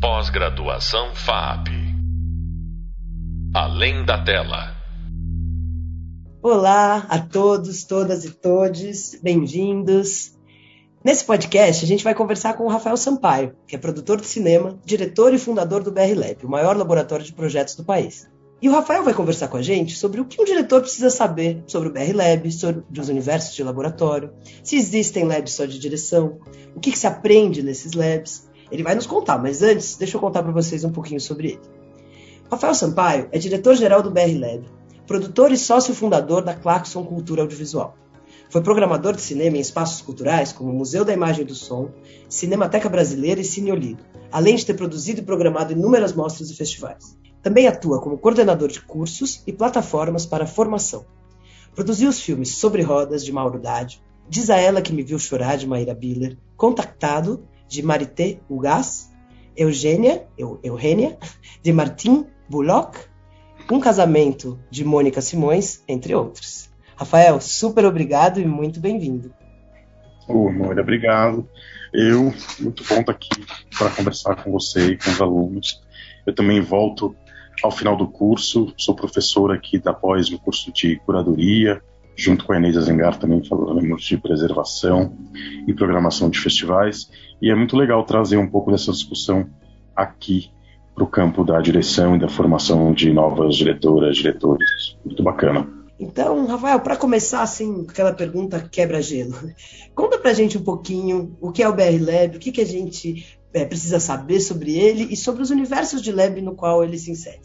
[0.00, 1.70] Pós-graduação FAP.
[3.52, 4.76] Além da tela.
[6.40, 10.38] Olá a todos, todas e todes, bem-vindos.
[11.04, 14.78] Nesse podcast, a gente vai conversar com o Rafael Sampaio, que é produtor de cinema,
[14.84, 18.30] diretor e fundador do BR Lab, o maior laboratório de projetos do país.
[18.62, 21.64] E o Rafael vai conversar com a gente sobre o que um diretor precisa saber
[21.66, 26.38] sobre o BR Lab, sobre os universos de laboratório, se existem labs só de direção,
[26.76, 28.47] o que, que se aprende nesses labs.
[28.70, 31.60] Ele vai nos contar, mas antes, deixa eu contar para vocês um pouquinho sobre ele.
[32.50, 34.64] Rafael Sampaio é diretor-geral do BR Lab,
[35.06, 37.96] produtor e sócio fundador da Claxon Cultura Audiovisual.
[38.50, 41.90] Foi programador de cinema em espaços culturais como Museu da Imagem e do Som,
[42.28, 47.16] Cinemateca Brasileira e Cine Olido, além de ter produzido e programado inúmeras mostras e festivais.
[47.42, 51.04] Também atua como coordenador de cursos e plataformas para formação.
[51.74, 54.00] Produziu os filmes Sobre Rodas, de Mauro Dádio,
[54.30, 59.10] Diz a Ela Que Me Viu Chorar, de Maíra Biller, Contactado, de Marité Ugas,
[59.56, 61.18] Eugênia, Eu, Eugênia,
[61.62, 62.98] de Martin Bullock,
[63.70, 66.70] Um Casamento, de Mônica Simões, entre outros.
[66.96, 69.32] Rafael, super obrigado e muito bem-vindo.
[70.26, 71.48] Oh, muito obrigado.
[71.92, 73.28] Eu, muito bom estar aqui
[73.76, 75.82] para conversar com você e com os alunos.
[76.26, 77.14] Eu também volto
[77.62, 81.82] ao final do curso, sou professor aqui da pós no curso de curadoria,
[82.16, 85.16] junto com a Inês Azengar também falamos de preservação
[85.66, 87.08] e programação de festivais,
[87.40, 89.48] e é muito legal trazer um pouco dessa discussão
[89.94, 90.50] aqui
[90.94, 94.96] para o campo da direção e da formação de novas diretoras, diretores.
[95.04, 95.68] Muito bacana.
[95.98, 99.34] Então, Rafael, para começar assim, aquela pergunta quebra-gelo,
[99.94, 102.60] conta para a gente um pouquinho o que é o BR Lab, o que, que
[102.60, 106.84] a gente é, precisa saber sobre ele e sobre os universos de Lab no qual
[106.84, 107.42] ele se insere.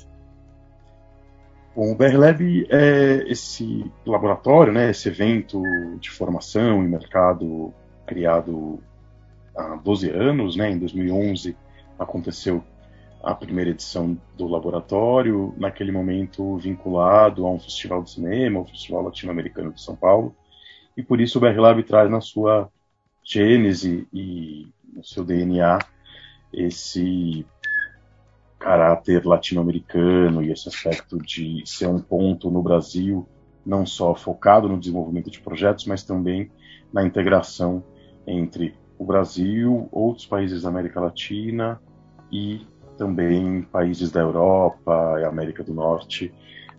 [1.76, 5.62] Bom, o BR Lab é esse laboratório, né, esse evento
[6.00, 7.74] de formação e mercado
[8.06, 8.80] criado
[9.56, 11.56] há 12 anos, né, em 2011
[11.98, 12.64] aconteceu
[13.22, 19.04] a primeira edição do laboratório, naquele momento vinculado a um festival de cinema, o Festival
[19.04, 20.36] Latino-Americano de São Paulo,
[20.98, 22.70] e por isso o BR Lab traz na sua
[23.24, 25.80] gênese e no seu DNA
[26.52, 27.46] esse
[28.60, 33.28] caráter latino-americano e esse aspecto de ser um ponto no Brasil
[33.66, 36.52] não só focado no desenvolvimento de projetos, mas também
[36.92, 37.84] na integração
[38.28, 41.80] entre o Brasil, outros países da América Latina
[42.32, 42.66] e
[42.98, 46.34] também países da Europa e América do Norte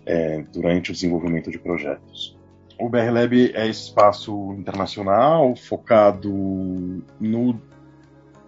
[0.07, 2.37] é, durante o desenvolvimento de projetos.
[2.81, 6.33] O BR Lab é espaço internacional focado
[7.21, 7.61] no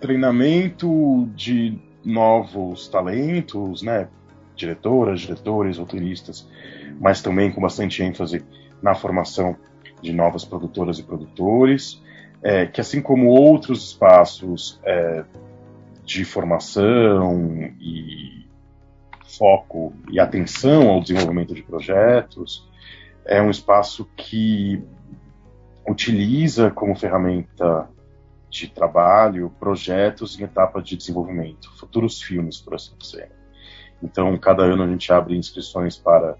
[0.00, 4.08] treinamento de novos talentos, né?
[4.54, 6.48] Diretoras, diretores, roteiristas,
[6.98, 8.44] mas também com bastante ênfase
[8.82, 9.54] na formação
[10.00, 12.02] de novas produtoras e produtores,
[12.46, 15.24] é, que assim como outros espaços é,
[16.04, 17.44] de formação
[17.80, 18.46] e
[19.36, 22.64] foco e atenção ao desenvolvimento de projetos,
[23.24, 24.80] é um espaço que
[25.88, 27.90] utiliza como ferramenta
[28.48, 33.28] de trabalho, projetos em etapa de desenvolvimento, futuros filmes, por assim dizer.
[34.00, 36.36] Então, cada ano a gente abre inscrições para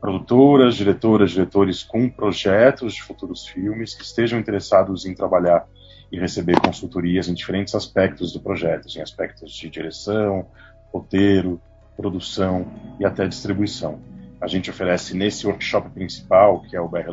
[0.00, 5.66] produtoras, diretoras, diretores com projetos de futuros filmes que estejam interessados em trabalhar
[6.10, 10.46] e receber consultorias em diferentes aspectos do projeto, em aspectos de direção,
[10.92, 11.60] roteiro,
[11.96, 12.66] produção
[12.98, 14.00] e até distribuição.
[14.40, 17.10] A gente oferece nesse workshop principal, que é o BR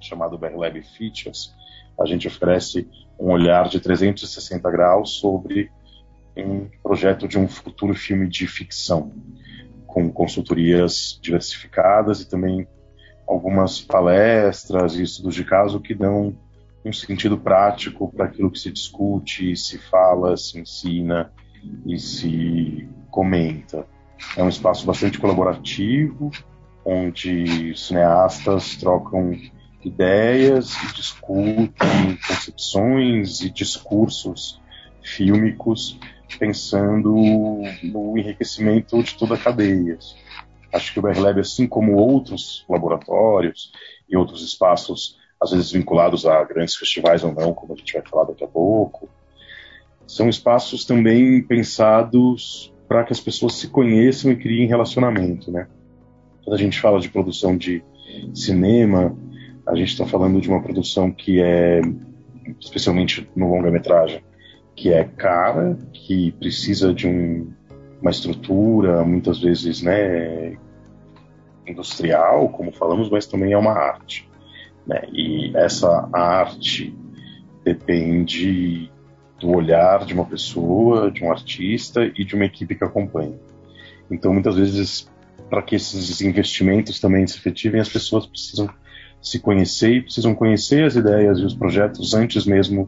[0.00, 1.54] chamado BR Features,
[1.98, 5.70] a gente oferece um olhar de 360 graus sobre
[6.36, 9.12] um projeto de um futuro filme de ficção,
[9.88, 12.68] com consultorias diversificadas e também
[13.26, 16.36] algumas palestras e estudos de caso que dão
[16.84, 21.32] um sentido prático para aquilo que se discute, se fala, se ensina
[21.84, 23.84] e se comenta.
[24.36, 26.30] É um espaço bastante colaborativo,
[26.84, 29.32] onde cineastas trocam
[29.84, 34.60] ideias e discutem concepções e discursos
[35.02, 35.98] fílmicos
[36.36, 37.14] pensando
[37.82, 39.98] no enriquecimento de toda a cadeia.
[40.72, 43.72] Acho que o BRLab, assim como outros laboratórios
[44.08, 48.02] e outros espaços, às vezes vinculados a grandes festivais ou não, como a gente vai
[48.02, 49.08] falar daqui a pouco,
[50.06, 55.68] são espaços também pensados para que as pessoas se conheçam e criem relacionamento, né?
[56.42, 57.82] Quando a gente fala de produção de
[58.34, 59.14] cinema,
[59.66, 61.82] a gente está falando de uma produção que é,
[62.58, 64.22] especialmente no longa-metragem,
[64.78, 67.52] que é cara, que precisa de um,
[68.00, 70.56] uma estrutura, muitas vezes, né,
[71.66, 74.30] industrial, como falamos, mas também é uma arte.
[74.86, 75.02] Né?
[75.12, 76.96] E essa arte
[77.64, 78.88] depende
[79.40, 83.34] do olhar de uma pessoa, de um artista e de uma equipe que acompanha.
[84.08, 85.10] Então, muitas vezes,
[85.50, 88.70] para que esses investimentos também se efetivem, as pessoas precisam
[89.20, 92.86] se conhecer e precisam conhecer as ideias e os projetos antes mesmo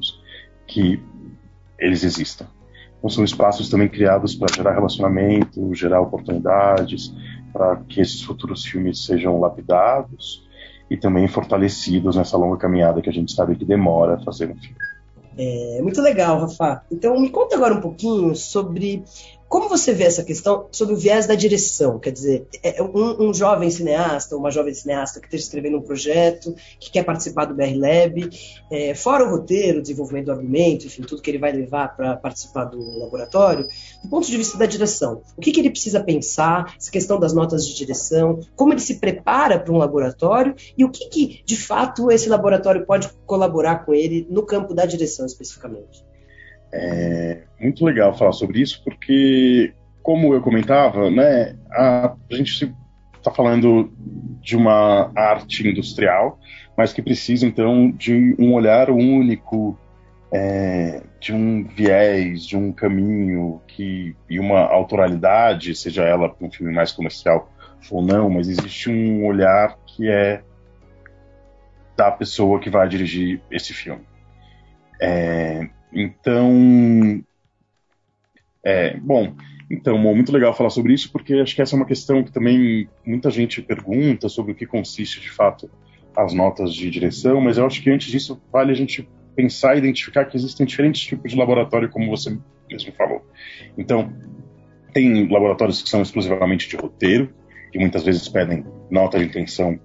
[0.69, 1.03] que
[1.81, 2.47] eles existam.
[2.99, 7.15] Então, são espaços também criados para gerar relacionamento, gerar oportunidades,
[7.53, 10.47] para que esses futuros filmes sejam lapidados
[10.91, 14.77] e também fortalecidos nessa longa caminhada que a gente sabe que demora fazer um filme.
[15.39, 16.83] É muito legal, Rafa.
[16.91, 19.03] Então me conta agora um pouquinho sobre
[19.51, 21.99] como você vê essa questão sobre o viés da direção?
[21.99, 26.55] Quer dizer, é um, um jovem cineasta, uma jovem cineasta que esteja escrevendo um projeto,
[26.79, 28.31] que quer participar do BR Lab,
[28.71, 32.17] é, fora o roteiro, o desenvolvimento do argumento, enfim, tudo que ele vai levar para
[32.17, 33.67] participar do laboratório,
[34.05, 37.33] do ponto de vista da direção, o que, que ele precisa pensar, essa questão das
[37.33, 41.57] notas de direção, como ele se prepara para um laboratório e o que, que, de
[41.57, 46.09] fato, esse laboratório pode colaborar com ele no campo da direção especificamente?
[46.73, 49.73] É muito legal falar sobre isso, porque,
[50.03, 52.75] como eu comentava, né, a, gente
[53.17, 53.93] está falando
[54.41, 56.39] de uma arte industrial,
[56.77, 59.79] mas que precisa, então, de um olhar único,
[60.33, 66.73] é, de um viés, de um caminho que, e uma autoralidade, seja ela um filme
[66.73, 67.53] mais comercial
[67.91, 70.43] ou não, mas existe um olhar que é
[71.97, 74.03] da pessoa que vai dirigir esse filme.
[75.01, 77.23] É, então,
[78.65, 79.35] é, bom,
[79.71, 82.89] então, muito legal falar sobre isso, porque acho que essa é uma questão que também
[83.07, 85.71] muita gente pergunta sobre o que consiste de fato
[86.17, 89.79] as notas de direção, mas eu acho que antes disso vale a gente pensar e
[89.79, 92.37] identificar que existem diferentes tipos de laboratório, como você
[92.69, 93.25] mesmo falou.
[93.79, 94.13] Então,
[94.93, 97.33] tem laboratórios que são exclusivamente de roteiro,
[97.73, 99.79] que muitas vezes pedem nota de intenção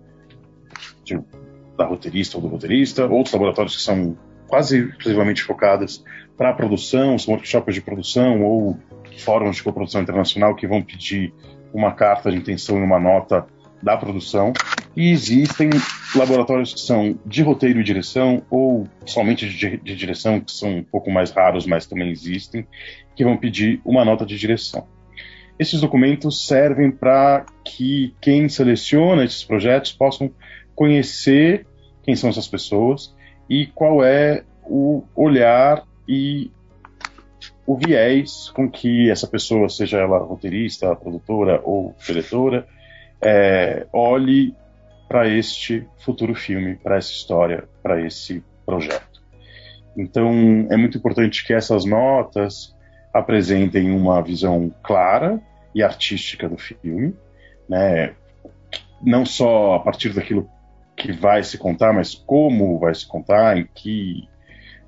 [1.03, 1.19] de,
[1.77, 4.17] da roteirista ou do roteirista, outros laboratórios que são
[4.47, 6.03] quase exclusivamente focadas
[6.37, 8.77] para a produção, são workshops de produção ou
[9.17, 11.33] fóruns de coprodução internacional que vão pedir
[11.73, 13.45] uma carta de intenção e uma nota
[13.81, 14.53] da produção.
[14.95, 15.69] E existem
[16.15, 20.83] laboratórios que são de roteiro e direção, ou somente de, de direção, que são um
[20.83, 22.65] pouco mais raros, mas também existem,
[23.15, 24.87] que vão pedir uma nota de direção.
[25.57, 30.31] Esses documentos servem para que quem seleciona esses projetos possam
[30.73, 31.65] conhecer
[32.03, 33.14] quem são essas pessoas
[33.49, 36.51] e qual é o olhar e
[37.65, 42.67] o viés com que essa pessoa, seja ela roteirista, produtora ou diretora,
[43.21, 44.53] é, olhe
[45.07, 49.23] para este futuro filme, para essa história, para esse projeto.
[49.97, 52.75] Então, é muito importante que essas notas
[53.13, 55.39] apresentem uma visão clara
[55.73, 57.15] e artística do filme,
[57.69, 58.13] né?
[59.01, 60.49] não só a partir daquilo
[60.95, 64.27] que vai se contar, mas como vai se contar, em que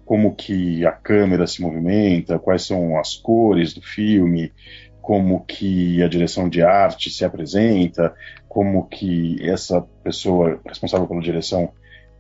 [0.06, 4.54] como que a câmera se movimenta, quais são as cores do filme,
[5.02, 8.16] como que a direção de arte se apresenta,
[8.48, 11.74] como que essa pessoa responsável pela direção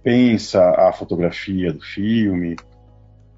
[0.03, 2.55] pensa a fotografia do filme,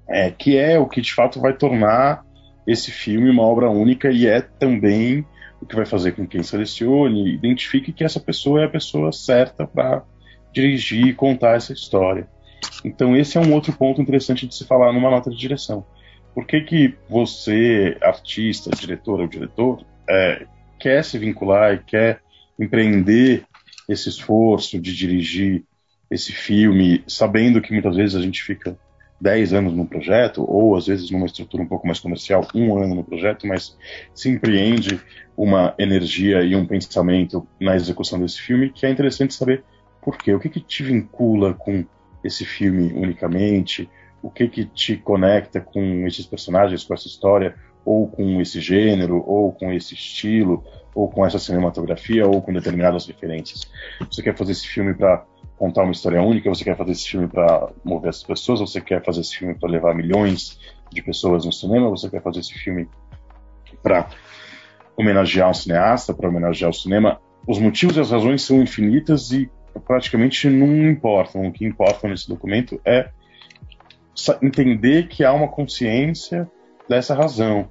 [0.08, 2.24] é, que é o que de fato vai tornar
[2.66, 5.24] esse filme uma obra única e é também
[5.60, 9.12] o que vai fazer com que quem selecione identifique que essa pessoa é a pessoa
[9.12, 10.02] certa para
[10.52, 12.28] dirigir e contar essa história.
[12.84, 15.84] Então esse é um outro ponto interessante de se falar numa nota de direção.
[16.34, 20.46] Por que, que você, artista, diretor ou diretor, é,
[20.78, 22.20] quer se vincular e quer
[22.58, 23.44] empreender
[23.88, 25.64] esse esforço de dirigir
[26.10, 28.76] esse filme, sabendo que muitas vezes a gente fica
[29.20, 32.94] 10 anos no projeto, ou às vezes numa estrutura um pouco mais comercial, um ano
[32.94, 33.76] no projeto, mas
[34.14, 35.00] se empreende
[35.36, 39.62] uma energia e um pensamento na execução desse filme, que é interessante saber
[40.02, 40.32] por quê?
[40.34, 41.84] O que, que te vincula com
[42.24, 43.88] esse filme unicamente?
[44.22, 47.54] O que, que te conecta com esses personagens, com essa história,
[47.84, 50.64] ou com esse gênero, ou com esse estilo,
[50.94, 53.70] ou com essa cinematografia, ou com determinadas referências?
[54.10, 55.24] Você quer fazer esse filme para
[55.56, 56.48] contar uma história única?
[56.48, 58.60] Você quer fazer esse filme para mover as pessoas?
[58.60, 60.58] Você quer fazer esse filme para levar milhões
[60.90, 61.88] de pessoas no cinema?
[61.90, 62.88] Você quer fazer esse filme
[63.82, 64.08] para
[64.96, 67.20] homenagear um cineasta, para homenagear o cinema?
[67.46, 69.50] Os motivos e as razões são infinitas e
[69.86, 71.46] praticamente não importam.
[71.46, 73.10] O que importa nesse documento é
[74.42, 76.50] entender que há uma consciência
[76.88, 77.68] dessa razão,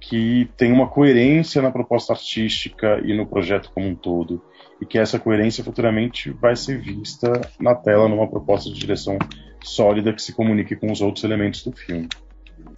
[0.00, 4.42] que tem uma coerência na proposta artística e no projeto como um todo,
[4.80, 9.18] e que essa coerência futuramente vai ser vista na tela numa proposta de direção
[9.62, 12.08] sólida que se comunique com os outros elementos do filme.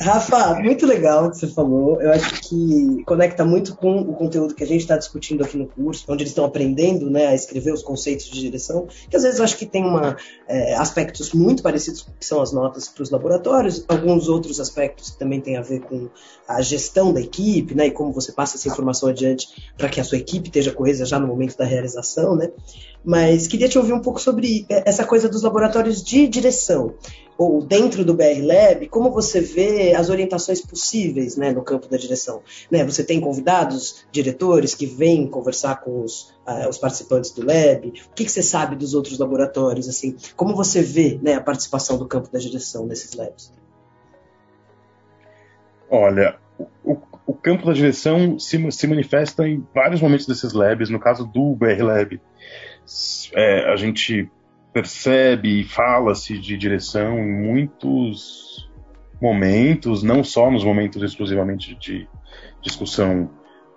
[0.02, 2.02] Rafa, muito legal o que você falou.
[2.02, 5.66] Eu acho que conecta muito com o conteúdo que a gente está discutindo aqui no
[5.66, 9.38] curso, onde eles estão aprendendo né, a escrever os conceitos de direção, que às vezes
[9.38, 10.16] eu acho que tem uma,
[10.48, 15.10] é, aspectos muito parecidos com que são as notas para os laboratórios, alguns outros aspectos
[15.10, 16.10] que também têm a ver com
[16.48, 20.04] a gestão da equipe, né, e como você passa essa informação adiante para que a
[20.04, 22.50] sua equipe esteja coesa já no momento da realização, né?
[23.04, 26.94] Mas queria te ouvir um pouco sobre essa coisa dos laboratórios de direção
[27.42, 31.96] ou dentro do BR Lab, como você vê as orientações possíveis né, no campo da
[31.96, 32.42] direção?
[32.70, 37.88] Né, você tem convidados, diretores que vêm conversar com os, uh, os participantes do Lab?
[37.88, 39.88] O que, que, você sabe dos outros laboratórios?
[39.88, 43.52] Assim, como você vê né, a participação do campo da direção nesses labs?
[45.90, 46.36] Olha,
[46.84, 46.96] o,
[47.26, 50.88] o campo da direção se, se, manifesta em vários momentos desses labs.
[50.88, 52.20] No caso do BR Lab,
[53.34, 54.30] é, a gente
[54.72, 58.70] percebe e fala-se de direção em muitos
[59.20, 62.08] momentos, não só nos momentos exclusivamente de
[62.60, 63.30] discussão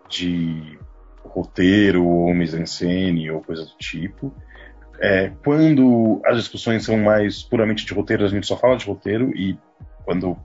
[0.09, 0.79] de
[1.23, 4.33] roteiro ou mise-en-scène ou coisa do tipo.
[4.99, 9.35] É, quando as discussões são mais puramente de roteiro, a gente só fala de roteiro
[9.35, 9.57] e
[10.05, 10.37] quando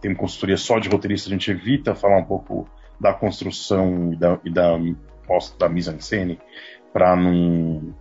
[0.00, 2.68] tem consultoria só de roteirista, a gente evita falar um pouco
[3.00, 4.72] da construção e da, e da,
[5.58, 6.38] da mise-en-scène
[6.92, 7.94] para não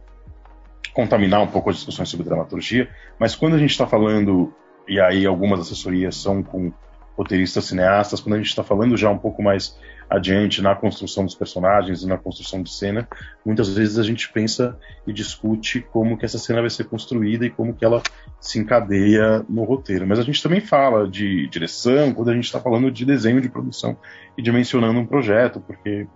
[0.94, 2.90] contaminar um pouco as discussões sobre dramaturgia,
[3.20, 4.54] mas quando a gente está falando,
[4.88, 6.72] e aí algumas assessorias são com
[7.18, 9.78] roteiristas cineastas, quando a gente está falando já um pouco mais
[10.10, 13.08] adiante na construção dos personagens e na construção de cena,
[13.44, 14.78] muitas vezes a gente pensa
[15.08, 18.04] e discute como que essa cena vai ser construída e como que ela
[18.40, 20.06] se encadeia no roteiro.
[20.06, 23.50] Mas a gente também fala de direção quando a gente está falando de desenho de
[23.50, 23.98] produção
[24.38, 26.08] e dimensionando um projeto, porque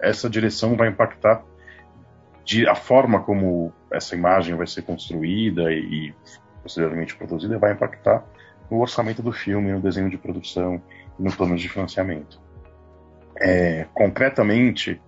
[0.00, 1.44] essa direção vai impactar
[2.44, 6.14] de, a forma como essa imagem vai ser construída e, e
[6.62, 8.24] posteriormente produzida vai impactar
[8.70, 10.80] no orçamento do filme, no desenho de produção
[11.18, 12.40] e no plano de financiamento.
[13.36, 15.00] É, concretamente,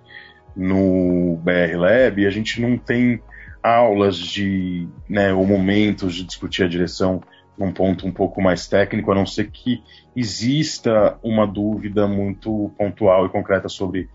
[0.55, 3.23] no BR Lab, a gente não tem
[3.63, 7.21] aulas de, né, ou momentos de discutir a direção
[7.59, 9.83] num ponto um pouco mais técnico, a não ser que
[10.15, 14.09] exista uma dúvida muito pontual e concreta sobre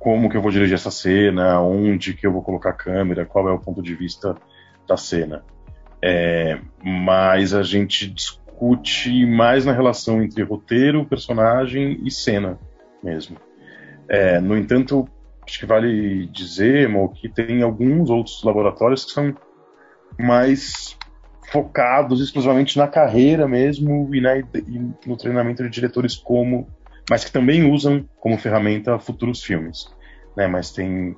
[0.00, 3.46] como que eu vou dirigir essa cena, onde que eu vou colocar a câmera, qual
[3.48, 4.34] é o ponto de vista
[4.88, 5.44] da cena.
[6.02, 12.58] É, mas a gente discute mais na relação entre roteiro, personagem e cena
[13.04, 13.36] mesmo.
[14.08, 15.06] É, no entanto,
[15.46, 19.34] acho que vale dizer, Mo, que tem alguns outros laboratórios que são
[20.18, 20.96] mais
[21.52, 26.68] focados exclusivamente na carreira mesmo e, na, e no treinamento de diretores como
[27.10, 29.92] mas que também usam como ferramenta futuros filmes.
[30.36, 31.16] Né, mas tem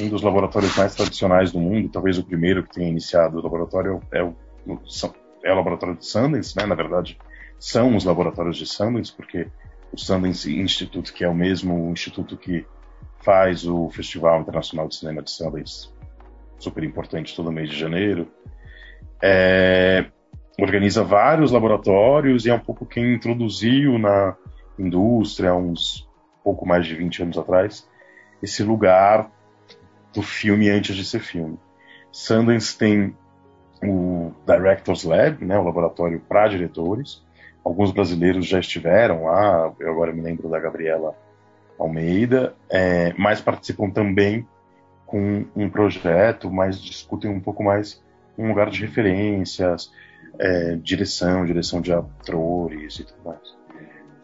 [0.00, 4.00] um dos laboratórios mais tradicionais do mundo, talvez o primeiro que tenha iniciado o laboratório
[4.10, 4.34] é o,
[5.44, 7.18] é o laboratório de Sundance, né, na verdade
[7.58, 9.48] são os laboratórios de Sundance, porque
[9.92, 12.66] o Sundance Institute, que é o mesmo instituto que
[13.22, 15.88] faz o Festival Internacional de Cinema de Sundance,
[16.58, 18.28] super importante todo mês de janeiro,
[19.22, 20.06] é,
[20.58, 24.36] organiza vários laboratórios e é um pouco quem introduziu na
[24.78, 26.08] indústria, uns
[26.42, 27.88] pouco mais de 20 anos atrás,
[28.42, 29.30] esse lugar
[30.12, 31.58] do filme antes de ser filme.
[32.12, 33.16] Sundance tem
[33.82, 37.24] o Directors Lab, né, o laboratório para diretores.
[37.64, 41.16] Alguns brasileiros já estiveram lá, eu agora me lembro da Gabriela
[41.78, 44.46] Almeida, é, mas participam também
[45.06, 48.02] com um projeto, mas discutem um pouco mais
[48.36, 49.90] um lugar de referências,
[50.38, 53.63] é, direção, direção de atores e tudo mais.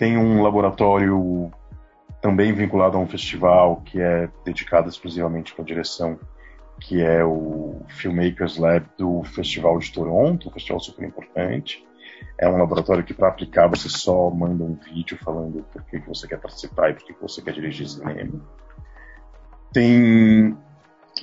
[0.01, 1.51] Tem um laboratório
[2.23, 6.19] também vinculado a um festival que é dedicado exclusivamente para direção,
[6.81, 11.87] que é o Filmmakers Lab do Festival de Toronto, um festival super importante.
[12.39, 16.27] É um laboratório que, para aplicar, você só manda um vídeo falando por que, você
[16.27, 18.41] quer participar e por que, que você quer dirigir cinema.
[19.71, 20.57] Tem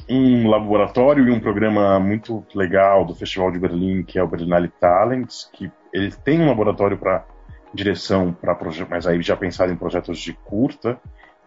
[0.08, 4.68] um laboratório e um programa muito legal do Festival de Berlim, que é o Berlinale
[4.80, 7.26] Talents, que ele tem um laboratório para
[7.74, 8.58] direção para
[8.90, 11.00] mas aí já pensado em projetos de curta,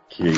[0.08, 0.32] que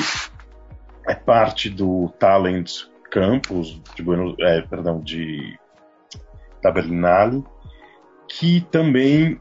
[1.07, 5.57] é parte do Talent Campus de Buenos, é, perdão, de
[6.61, 7.43] da Berlinale,
[8.27, 9.39] que também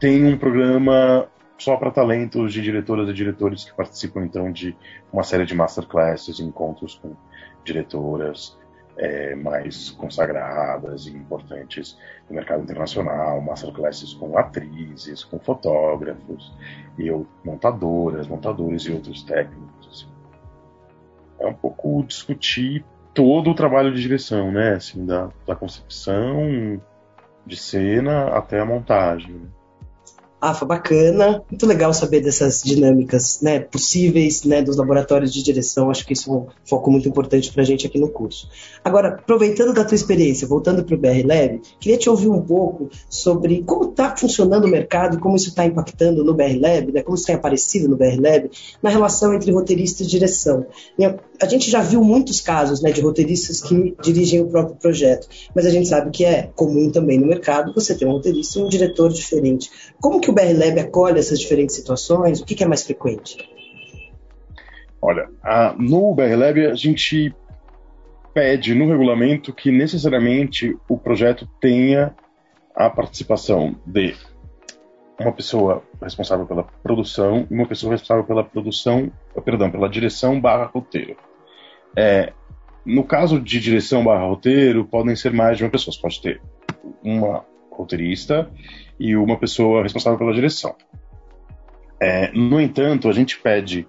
[0.00, 4.76] tem um programa só para talentos de diretoras e diretores que participam então de
[5.12, 7.16] uma série de masterclasses, encontros com
[7.64, 8.58] diretoras,
[8.98, 11.98] é, mais consagradas e importantes
[12.28, 16.52] no mercado internacional, masterclasses com atrizes, com fotógrafos,
[16.98, 17.10] e
[17.44, 19.88] montadoras, montadores e outros técnicos.
[19.88, 20.08] Assim.
[21.38, 24.74] É um pouco discutir todo o trabalho de direção, né?
[24.74, 26.80] Assim, da, da concepção
[27.46, 29.42] de cena até a montagem.
[30.46, 30.52] Né?
[30.56, 31.42] Rafa, bacana.
[31.50, 35.90] Muito legal saber dessas dinâmicas né, possíveis né, dos laboratórios de direção.
[35.90, 38.48] Acho que isso é um foco muito importante para a gente aqui no curso.
[38.84, 42.88] Agora, aproveitando da tua experiência, voltando para o BR Lab, queria te ouvir um pouco
[43.10, 47.16] sobre como está funcionando o mercado, como isso está impactando no BR Lab, né, como
[47.16, 48.50] isso tem aparecido no BR Lab,
[48.82, 50.66] na relação entre roteirista e direção.
[51.40, 55.66] A gente já viu muitos casos né, de roteiristas que dirigem o próprio projeto, mas
[55.66, 58.68] a gente sabe que é comum também no mercado você ter um roteirista e um
[58.68, 59.70] diretor diferente.
[60.00, 62.40] Como que o BR Lab acolhe essas diferentes situações?
[62.40, 63.50] O que, que é mais frequente?
[65.00, 67.34] Olha, a, no BR Lab a gente
[68.34, 72.14] pede no regulamento que necessariamente o projeto tenha
[72.74, 74.14] a participação de
[75.18, 79.10] uma pessoa responsável pela produção e uma pessoa responsável pela produção,
[79.42, 81.16] perdão, pela direção barra roteiro.
[81.96, 82.34] É,
[82.84, 85.94] no caso de direção barra roteiro, podem ser mais de uma pessoa.
[85.94, 86.42] Você pode ter
[87.02, 88.50] uma roteirista
[88.98, 90.74] e uma pessoa responsável pela direção.
[92.00, 93.86] É, no entanto, a gente pede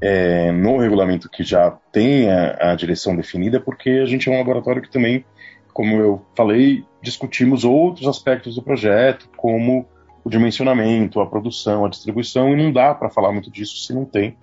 [0.00, 4.82] é, no regulamento que já tenha a direção definida, porque a gente é um laboratório
[4.82, 5.24] que também,
[5.72, 9.86] como eu falei, discutimos outros aspectos do projeto, como
[10.24, 14.04] o dimensionamento, a produção, a distribuição, e não dá para falar muito disso se não
[14.04, 14.36] tem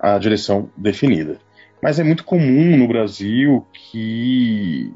[0.00, 1.38] a direção definida.
[1.82, 4.92] Mas é muito comum no Brasil que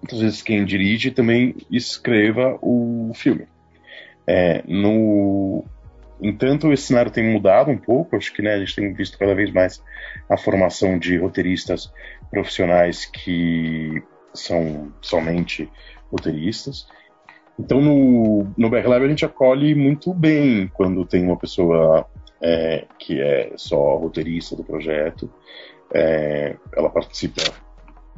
[0.00, 3.46] muitas vezes quem dirige também escreva o filme.
[4.28, 5.64] É, no
[6.20, 8.14] entanto, esse cenário tem mudado um pouco.
[8.14, 9.82] Acho que né, a gente tem visto cada vez mais
[10.28, 11.90] a formação de roteiristas
[12.30, 14.02] profissionais que
[14.34, 15.70] são somente
[16.12, 16.86] roteiristas.
[17.58, 22.06] Então, no, no Lab, a gente acolhe muito bem quando tem uma pessoa
[22.40, 25.32] é, que é só roteirista do projeto.
[25.92, 27.42] É, ela participa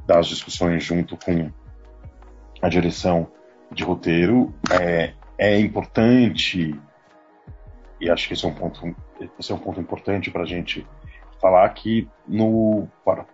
[0.06, 1.50] das discussões junto com
[2.60, 3.28] a direção
[3.70, 4.52] de roteiro.
[4.72, 6.78] É, é importante,
[7.98, 8.94] e acho que esse é um ponto,
[9.38, 10.86] esse é um ponto importante para a gente
[11.40, 12.06] falar que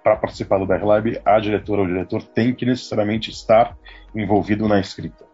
[0.04, 3.76] para participar do BR Lab, a diretora ou diretor tem que necessariamente estar
[4.14, 5.24] envolvido na escrita.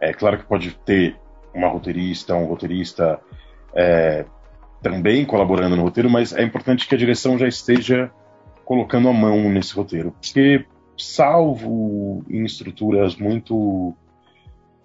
[0.00, 1.14] É claro que pode ter
[1.52, 3.20] uma roteirista, um roteirista
[3.74, 4.24] é,
[4.80, 8.10] também colaborando no roteiro, mas é importante que a direção já esteja
[8.64, 10.64] colocando a mão nesse roteiro, porque
[10.96, 13.94] salvo em estruturas muito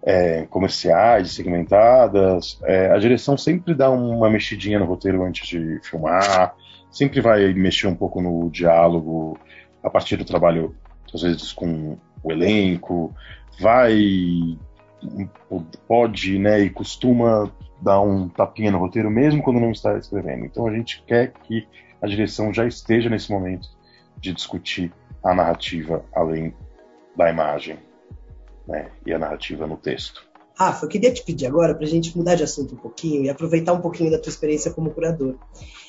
[0.04, 6.56] é, comerciais, segmentadas, é, a direção sempre dá uma mexidinha no roteiro antes de filmar,
[6.92, 9.38] sempre vai mexer um pouco no diálogo
[9.84, 10.76] a partir do trabalho,
[11.14, 13.14] às vezes com o elenco,
[13.60, 14.58] vai
[15.88, 17.50] pode né, e costuma
[17.82, 20.46] dar um tapinha no roteiro mesmo quando não está escrevendo.
[20.46, 21.66] Então a gente quer que
[22.02, 23.70] a direção já esteja nesse momento
[24.18, 24.92] de discutir
[25.24, 26.54] a narrativa além
[27.16, 27.78] da imagem
[28.70, 30.24] né, e a narrativa no texto.
[30.56, 33.30] Rafa, eu queria te pedir agora para a gente mudar de assunto um pouquinho e
[33.30, 35.36] aproveitar um pouquinho da tua experiência como curador.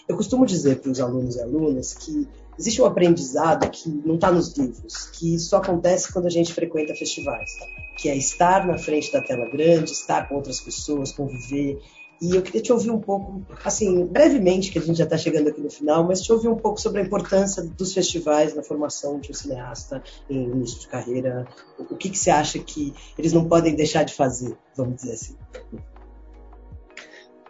[0.09, 4.31] Eu costumo dizer para os alunos e alunas que existe um aprendizado que não está
[4.31, 7.51] nos livros, que só acontece quando a gente frequenta festivais,
[7.97, 11.81] que é estar na frente da tela grande, estar com outras pessoas, conviver.
[12.21, 15.49] E eu queria te ouvir um pouco, assim, brevemente, que a gente já está chegando
[15.49, 19.19] aqui no final, mas te ouvir um pouco sobre a importância dos festivais na formação
[19.19, 21.47] de um cineasta em início de carreira.
[21.79, 25.37] O que, que você acha que eles não podem deixar de fazer, vamos dizer assim?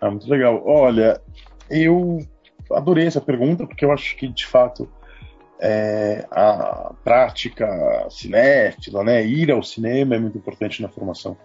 [0.00, 0.62] Ah, muito legal.
[0.64, 1.20] Olha,
[1.68, 2.24] eu
[2.70, 4.88] adorei essa pergunta, porque eu acho que, de fato,
[5.60, 11.36] é, a prática cinéfila, né, ir ao cinema é muito importante na formação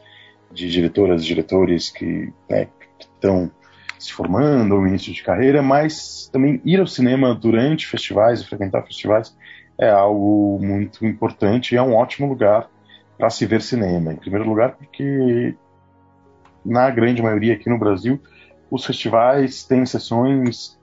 [0.52, 2.68] de diretoras e diretores que né,
[3.14, 3.52] estão
[3.98, 8.84] se formando ou início de carreira, mas também ir ao cinema durante festivais e frequentar
[8.84, 9.36] festivais
[9.78, 12.70] é algo muito importante e é um ótimo lugar
[13.18, 14.14] para se ver cinema.
[14.14, 15.56] Em primeiro lugar, porque
[16.66, 18.20] na grande maioria aqui no Brasil,
[18.70, 20.78] os festivais têm sessões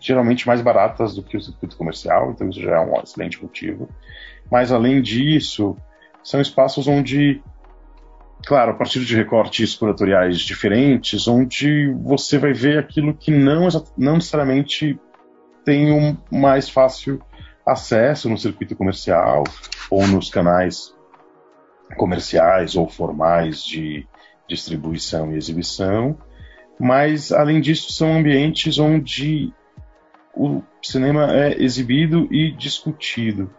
[0.00, 3.88] geralmente mais baratas do que o circuito comercial, então isso já é um excelente motivo.
[4.50, 5.76] Mas além disso,
[6.22, 7.42] são espaços onde,
[8.46, 14.14] claro, a partir de recortes curatoriais diferentes, onde você vai ver aquilo que não, não
[14.14, 14.98] necessariamente
[15.64, 17.20] tem um mais fácil
[17.66, 19.44] acesso no circuito comercial
[19.90, 20.94] ou nos canais
[21.96, 24.06] comerciais ou formais de
[24.48, 26.16] distribuição e exibição,
[26.78, 29.52] mas além disso são ambientes onde
[30.34, 33.50] o cinema é exibido e discutido.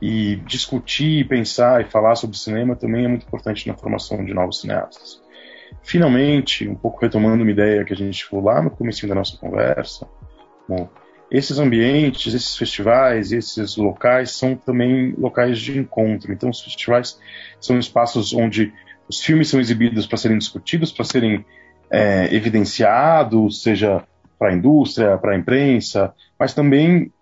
[0.00, 4.60] E discutir, pensar e falar sobre cinema também é muito importante na formação de novos
[4.60, 5.20] cineastas.
[5.82, 9.36] Finalmente, um pouco retomando uma ideia que a gente falou lá no começo da nossa
[9.36, 10.08] conversa,
[10.68, 10.88] bom,
[11.30, 16.32] esses ambientes, esses festivais, esses locais são também locais de encontro.
[16.32, 17.18] Então, os festivais
[17.60, 18.72] são espaços onde
[19.08, 21.44] os filmes são exibidos para serem discutidos, para serem
[21.88, 24.02] é, evidenciado, seja
[24.38, 27.12] para a indústria, para a imprensa, mas também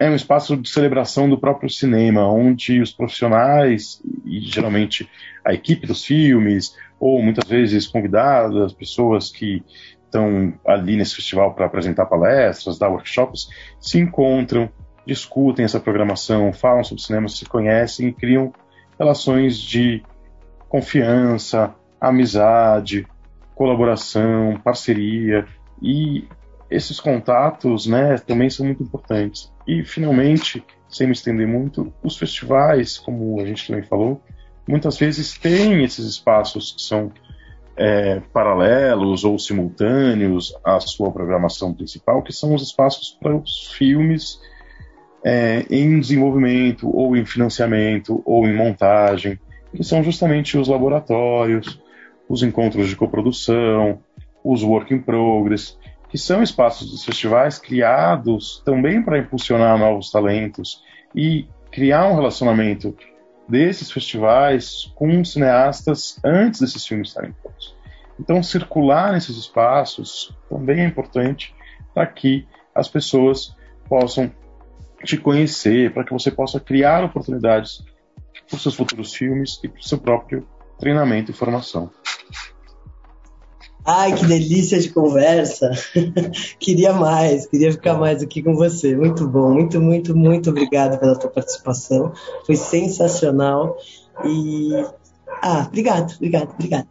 [0.00, 5.06] é um espaço de celebração do próprio cinema, onde os profissionais, e geralmente
[5.44, 9.62] a equipe dos filmes, ou muitas vezes convidadas, pessoas que
[10.06, 14.70] estão ali nesse festival para apresentar palestras, dar workshops, se encontram,
[15.06, 18.54] discutem essa programação, falam sobre cinema, se conhecem e criam
[18.98, 20.02] relações de
[20.66, 23.06] confiança, amizade,
[23.54, 25.46] colaboração, parceria
[25.82, 26.26] e
[26.70, 29.52] esses contatos, né, também são muito importantes.
[29.66, 34.22] E finalmente, sem me estender muito, os festivais, como a gente também falou,
[34.66, 37.12] muitas vezes têm esses espaços que são
[37.76, 44.40] é, paralelos ou simultâneos à sua programação principal, que são os espaços para os filmes
[45.24, 49.38] é, em desenvolvimento, ou em financiamento, ou em montagem,
[49.74, 51.80] que são justamente os laboratórios,
[52.28, 54.00] os encontros de coprodução,
[54.42, 55.76] os work in progress,
[56.10, 60.82] que são espaços dos festivais criados também para impulsionar novos talentos
[61.14, 62.96] e criar um relacionamento
[63.48, 67.76] desses festivais com cineastas antes desses filmes estarem prontos.
[68.18, 71.54] Então, circular nesses espaços também é importante
[71.94, 73.56] para que as pessoas
[73.88, 74.30] possam
[75.04, 77.82] te conhecer, para que você possa criar oportunidades
[78.48, 80.46] para os seus futuros filmes e para o seu próprio
[80.78, 81.90] treinamento e formação.
[83.84, 85.70] Ai, que delícia de conversa.
[86.58, 88.94] queria mais, queria ficar mais aqui com você.
[88.94, 92.12] Muito bom, muito, muito, muito obrigado pela tua participação.
[92.44, 93.76] Foi sensacional.
[94.24, 94.70] E.
[95.42, 96.88] Ah, obrigado, obrigado, obrigado.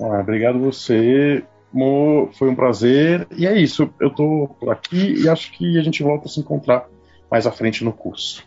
[0.00, 1.44] Ah, obrigado você.
[1.72, 3.26] Mo, foi um prazer.
[3.36, 3.90] E é isso.
[4.00, 6.88] Eu tô por aqui e acho que a gente volta a se encontrar
[7.30, 8.46] mais à frente no curso.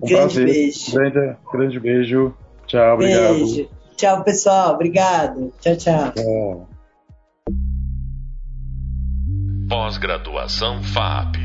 [0.00, 0.44] Um grande prazer.
[0.46, 0.92] beijo.
[0.92, 2.34] Grande, grande beijo.
[2.66, 3.81] Tchau, obrigado.
[4.02, 4.74] Tchau, pessoal.
[4.74, 5.52] Obrigado.
[5.60, 6.12] Tchau, tchau.
[6.12, 6.68] tchau.
[9.68, 11.36] Pós-graduação FAP.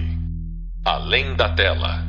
[0.84, 2.07] Além da tela.